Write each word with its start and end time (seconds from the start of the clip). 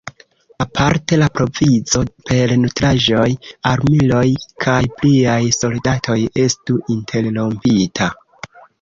Aparte 0.63 1.19
la 1.23 1.27
provizo 1.39 2.01
per 2.31 2.55
nutraĵoj, 2.63 3.27
armiloj 3.73 4.25
kaj 4.67 4.81
pliaj 4.97 5.39
soldatoj 5.61 6.21
estu 6.49 6.83
interrompita. 6.99 8.15